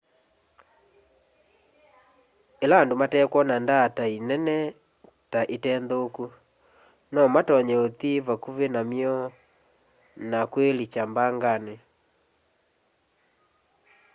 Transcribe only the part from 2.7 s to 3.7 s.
andũ matekwona